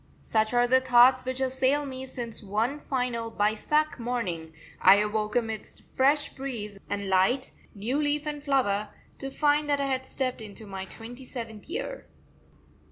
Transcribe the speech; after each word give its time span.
Such 0.23 0.51
are 0.55 0.65
the 0.65 0.81
thoughts 0.81 1.25
which 1.25 1.39
assail 1.39 1.85
me 1.85 2.07
since 2.07 2.41
one 2.41 2.79
fine 2.79 3.13
Bysakh 3.13 3.99
morning 3.99 4.51
I 4.81 4.95
awoke 4.95 5.35
amidst 5.35 5.83
fresh 5.95 6.33
breeze 6.33 6.79
and 6.89 7.07
light, 7.07 7.51
new 7.75 8.01
leaf 8.01 8.25
and 8.25 8.41
flower, 8.41 8.89
to 9.19 9.29
find 9.29 9.69
that 9.69 9.79
I 9.79 9.85
had 9.85 10.07
stepped 10.07 10.41
into 10.41 10.65
my 10.65 10.85
twenty 10.85 11.23
seventh 11.23 11.69
year. 11.69 12.07